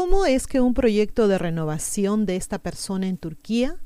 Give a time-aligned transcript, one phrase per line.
[0.00, 3.76] ¿Cómo es que un proyecto de renovación de esta persona en Turquía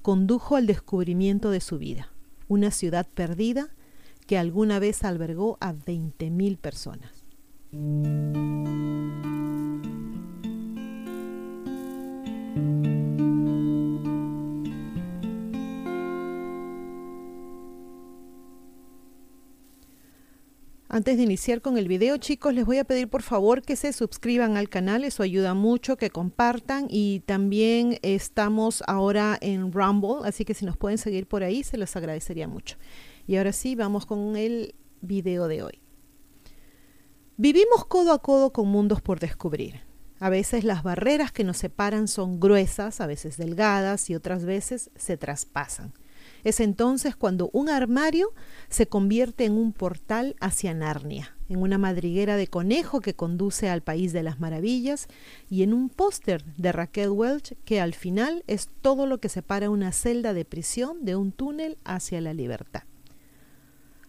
[0.00, 2.08] condujo al descubrimiento de su vida?
[2.46, 3.70] Una ciudad perdida
[4.28, 7.24] que alguna vez albergó a 20.000 personas.
[20.96, 23.92] Antes de iniciar con el video, chicos, les voy a pedir por favor que se
[23.92, 30.46] suscriban al canal, eso ayuda mucho, que compartan y también estamos ahora en Rumble, así
[30.46, 32.78] que si nos pueden seguir por ahí, se los agradecería mucho.
[33.26, 35.82] Y ahora sí, vamos con el video de hoy.
[37.36, 39.82] Vivimos codo a codo con mundos por descubrir.
[40.18, 44.90] A veces las barreras que nos separan son gruesas, a veces delgadas y otras veces
[44.96, 45.92] se traspasan.
[46.44, 48.32] Es entonces cuando un armario
[48.68, 53.82] se convierte en un portal hacia Narnia, en una madriguera de conejo que conduce al
[53.82, 55.08] país de las maravillas
[55.50, 59.70] y en un póster de Raquel Welch que al final es todo lo que separa
[59.70, 62.82] una celda de prisión de un túnel hacia la libertad.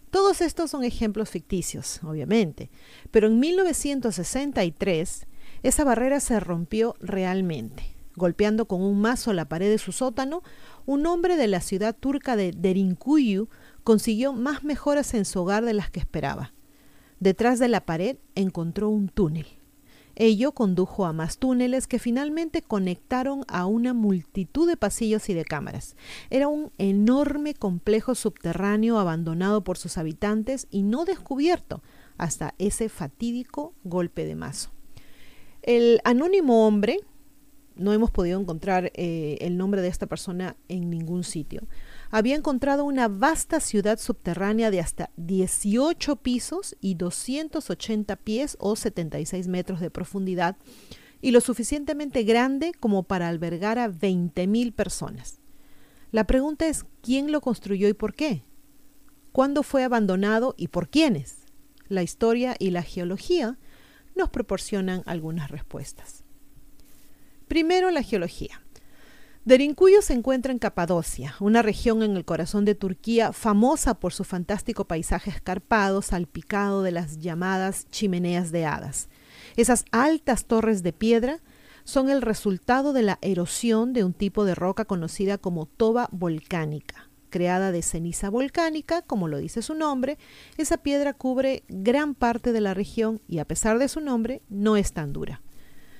[0.09, 2.69] Todos estos son ejemplos ficticios, obviamente,
[3.11, 5.27] pero en 1963
[5.63, 7.83] esa barrera se rompió realmente.
[8.15, 10.41] Golpeando con un mazo la pared de su sótano,
[10.87, 13.49] un hombre de la ciudad turca de Derinkuyu
[13.83, 16.53] consiguió más mejoras en su hogar de las que esperaba.
[17.19, 19.47] Detrás de la pared encontró un túnel.
[20.15, 25.43] Ello condujo a más túneles que finalmente conectaron a una multitud de pasillos y de
[25.43, 25.97] cámaras.
[26.29, 31.83] Era un enorme complejo subterráneo abandonado por sus habitantes y no descubierto
[32.17, 34.71] hasta ese fatídico golpe de mazo.
[35.63, 37.01] El anónimo hombre
[37.77, 41.67] no hemos podido encontrar eh, el nombre de esta persona en ningún sitio.
[42.11, 49.47] Había encontrado una vasta ciudad subterránea de hasta 18 pisos y 280 pies o 76
[49.47, 50.57] metros de profundidad
[51.21, 55.39] y lo suficientemente grande como para albergar a 20.000 personas.
[56.11, 58.43] La pregunta es, ¿quién lo construyó y por qué?
[59.31, 61.45] ¿Cuándo fue abandonado y por quiénes?
[61.89, 63.57] La historia y la geología
[64.15, 66.26] nos proporcionan algunas respuestas.
[67.47, 68.61] Primero, la geología.
[69.45, 74.25] Derinkuyu se encuentra en Capadocia, una región en el corazón de Turquía famosa por su
[74.25, 79.07] fantástico paisaje escarpado salpicado de las llamadas chimeneas de hadas.
[79.55, 81.39] Esas altas torres de piedra
[81.85, 87.09] son el resultado de la erosión de un tipo de roca conocida como toba volcánica.
[87.29, 90.17] Creada de ceniza volcánica, como lo dice su nombre,
[90.57, 94.75] esa piedra cubre gran parte de la región y a pesar de su nombre no
[94.75, 95.41] es tan dura.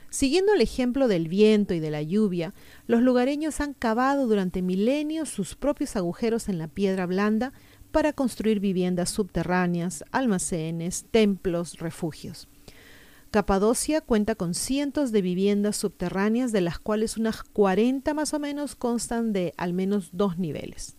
[0.10, 2.54] Siguiendo el ejemplo del viento y de la lluvia,
[2.86, 7.54] los lugareños han cavado durante milenios sus propios agujeros en la piedra blanda
[7.92, 12.48] para construir viviendas subterráneas, almacenes, templos, refugios.
[13.32, 18.76] Capadocia cuenta con cientos de viviendas subterráneas, de las cuales unas 40 más o menos
[18.76, 20.96] constan de al menos dos niveles.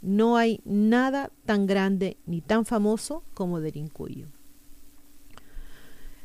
[0.00, 4.28] No hay nada tan grande ni tan famoso como Derinkuyu.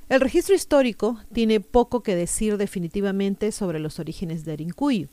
[0.10, 5.10] El registro histórico tiene poco que decir definitivamente sobre los orígenes de Erinkuyu.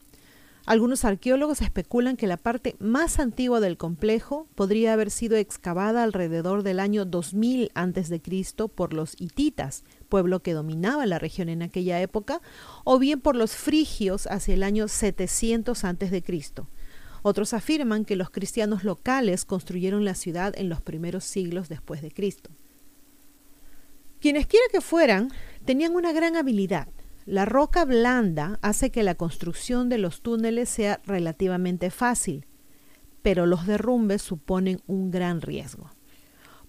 [0.66, 6.62] Algunos arqueólogos especulan que la parte más antigua del complejo podría haber sido excavada alrededor
[6.62, 8.69] del año 2000 a.C.
[8.72, 12.41] por los hititas, pueblo que dominaba la región en aquella época,
[12.84, 16.22] o bien por los frigios hacia el año 700 a.C.
[17.22, 22.12] Otros afirman que los cristianos locales construyeron la ciudad en los primeros siglos después de
[22.12, 22.53] Cristo.
[24.25, 25.29] Quienes quiera que fueran,
[25.67, 26.89] tenían una gran habilidad.
[27.27, 32.47] La roca blanda hace que la construcción de los túneles sea relativamente fácil,
[33.21, 35.91] pero los derrumbes suponen un gran riesgo.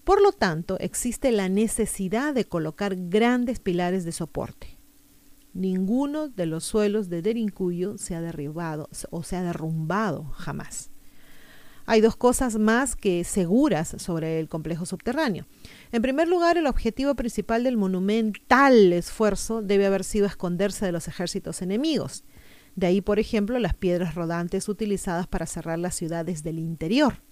[0.04, 4.76] Por lo tanto, existe la necesidad de colocar grandes pilares de soporte.
[5.54, 10.90] Ninguno de los suelos de Derinkuyu se ha derribado o se ha derrumbado jamás.
[11.86, 15.46] Hay dos cosas más que seguras sobre el complejo subterráneo.
[15.92, 21.06] En primer lugar, el objetivo principal del monumental esfuerzo debe haber sido esconderse de los
[21.06, 22.24] ejércitos enemigos.
[22.74, 27.22] De ahí, por ejemplo, las piedras rodantes utilizadas para cerrar las ciudades del interior.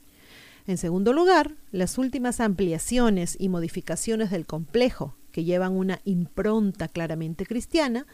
[0.67, 7.45] En segundo lugar, las últimas ampliaciones y modificaciones del complejo, que llevan una impronta claramente
[7.45, 8.07] cristiana,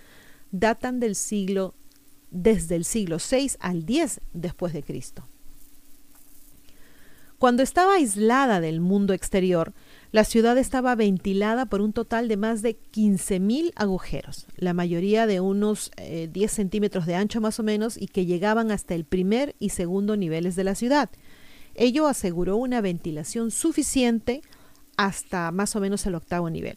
[0.51, 1.75] datan del siglo
[2.31, 5.30] desde el siglo VI al X después de Cristo.
[7.41, 9.73] Cuando estaba aislada del mundo exterior,
[10.13, 15.41] la ciudad estaba ventilada por un total de más de 15.000 agujeros, la mayoría de
[15.41, 19.57] unos 10 eh, centímetros de ancho más o menos y que llegaban hasta el primer
[19.59, 21.09] y segundo niveles de la ciudad.
[21.75, 24.43] Ello aseguró una ventilación suficiente
[24.99, 26.77] hasta más o menos el octavo nivel.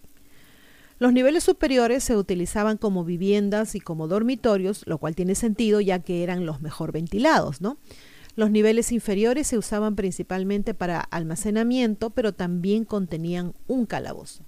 [0.97, 5.99] Los niveles superiores se utilizaban como viviendas y como dormitorios, lo cual tiene sentido ya
[5.99, 7.77] que eran los mejor ventilados, ¿no?
[8.35, 14.43] Los niveles inferiores se usaban principalmente para almacenamiento, pero también contenían un calabozo.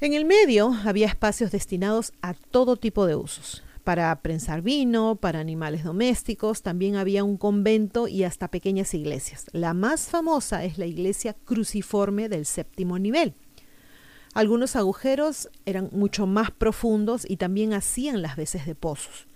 [0.00, 3.62] En el medio había espacios destinados a todo tipo de usos.
[3.84, 9.46] Para prensar vino, para animales domésticos, también había un convento y hasta pequeñas iglesias.
[9.52, 13.34] La más famosa es la iglesia cruciforme del séptimo nivel.
[14.32, 19.28] Algunos agujeros eran mucho más profundos y también hacían las veces de pozos.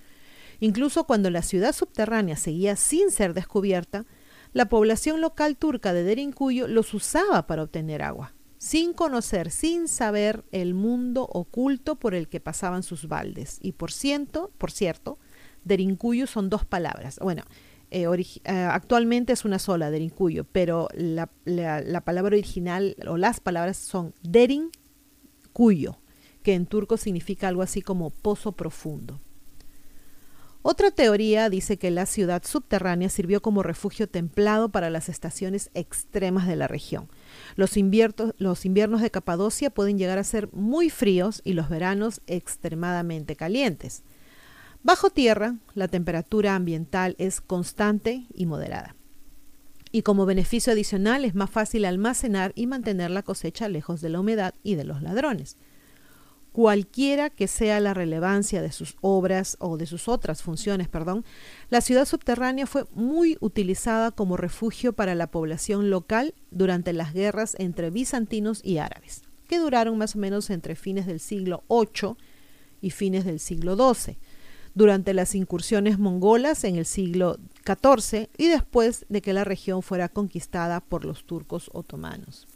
[0.61, 4.07] Incluso cuando la ciudad subterránea seguía sin ser descubierta,
[4.53, 10.45] la población local turca de Derinkuyu los usaba para obtener agua, sin conocer, sin saber
[10.53, 13.59] el mundo oculto por el que pasaban sus baldes.
[13.61, 15.19] Y por cierto, por cierto,
[15.65, 17.19] Derinkuyu son dos palabras.
[17.23, 17.43] Bueno,
[17.91, 23.77] eh, eh, actualmente es una sola, Derinkuyu, pero la, la, palabra original o las palabras
[23.77, 24.71] son Derin
[25.53, 25.99] Cuyo,
[26.43, 29.21] que en turco significa algo así como pozo profundo.
[30.63, 36.49] Otra teoría dice que la ciudad subterránea sirvió como refugio templado para las estaciones extremas
[36.49, 37.09] de la región.
[37.55, 44.03] Los, inviernos de Capadocia pueden llegar a ser muy fríos y los veranos extremadamente calientes.
[44.83, 48.97] Bajo tierra, la temperatura ambiental es constante y moderada.
[49.93, 54.21] Y como beneficio adicional es más fácil almacenar y mantener la cosecha lejos de la
[54.21, 55.57] humedad y de los ladrones.
[56.59, 61.25] Cualquiera que sea la relevancia de sus obras o de sus otras funciones, perdón,
[61.71, 67.55] la ciudad subterránea fue muy utilizada como refugio para la población local durante las guerras
[67.61, 72.17] entre bizantinos y árabes, que duraron más o menos entre fines del siglo VIII
[72.81, 74.19] y fines del siglo XII
[74.75, 80.09] durante las incursiones mongolas en el siglo XIV y después de que la región fuera
[80.09, 82.49] conquistada por los turcos otomanos.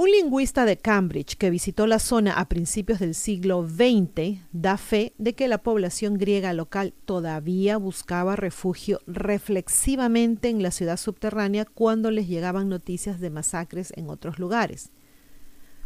[0.00, 5.12] Un lingüista de Cambridge que visitó la zona a principios del siglo XX da fe
[5.18, 12.12] de que la población griega local todavía buscaba refugio reflexivamente en la ciudad subterránea cuando
[12.12, 14.92] les llegaban noticias de masacres en otros lugares.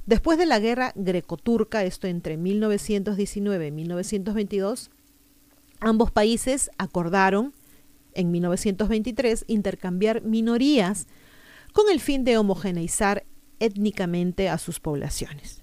[0.04, 4.90] Después de la guerra greco-turca, esto entre 1919 y 1922,
[5.80, 7.54] ambos países acordaron
[8.12, 11.06] en 1923 intercambiar minorías
[11.72, 13.24] con el fin de homogeneizar
[13.62, 15.62] étnicamente a sus poblaciones.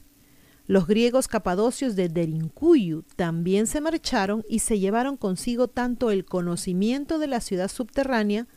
[0.66, 7.18] Los griegos capadocios de Derinkuyu también se marcharon y se llevaron consigo tanto el conocimiento
[7.18, 8.48] de la ciudad subterránea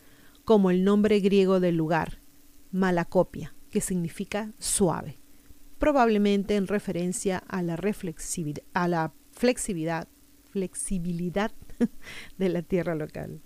[0.44, 2.19] como el nombre griego del lugar,
[2.71, 5.23] Malacopia, que significa suave
[5.83, 7.77] probablemente en referencia a la,
[9.33, 10.06] flexibilidad
[12.38, 13.41] de la tierra local.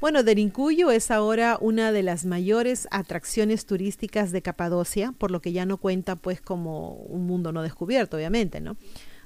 [0.00, 5.52] Bueno, Derinkuyu es ahora una de las mayores atracciones turísticas de Capadocia, por lo que
[5.52, 8.78] ya no cuenta pues como un mundo no descubierto, obviamente, ¿no?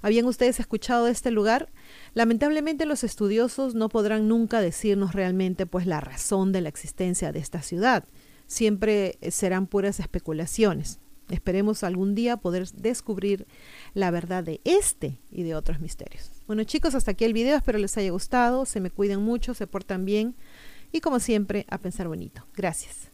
[0.03, 1.71] ¿Habían ustedes escuchado de este lugar?
[2.12, 7.38] Lamentablemente los estudiosos no podrán nunca decirnos realmente pues la razón de la existencia de
[7.38, 8.05] esta ciudad
[8.49, 10.99] siempre serán puras especulaciones.
[11.31, 13.47] Esperemos algún día poder descubrir
[13.94, 16.32] la verdad de este y de otros misterios.
[16.47, 19.67] Bueno chicos, hasta aquí el video, espero les haya gustado, se me cuidan mucho, se
[19.67, 20.35] portan bien
[20.94, 22.46] y como siempre, a pensar bonito.
[22.55, 23.11] Gracias.